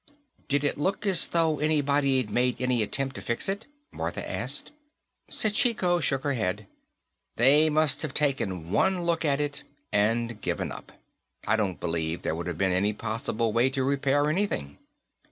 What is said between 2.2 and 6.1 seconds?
made any attempt to fix it?" Martha asked. Sachiko